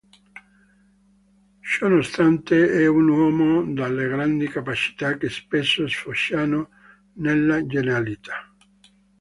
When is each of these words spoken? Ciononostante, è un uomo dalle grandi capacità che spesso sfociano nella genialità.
Ciononostante, 1.61 2.71
è 2.73 2.87
un 2.87 3.07
uomo 3.07 3.63
dalle 3.71 4.07
grandi 4.07 4.47
capacità 4.47 5.15
che 5.15 5.29
spesso 5.29 5.87
sfociano 5.87 6.69
nella 7.17 7.63
genialità. 7.67 8.51